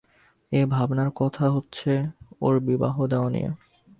[0.51, 1.91] এখন ভাবনার কথা হচ্ছে
[2.41, 3.49] ওর বিবাহ দেওয়া নিয়ে।